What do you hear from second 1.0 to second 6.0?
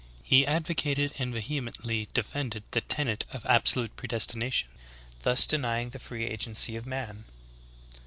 and vehemently defended the tenet of absolute predestination, thus denying the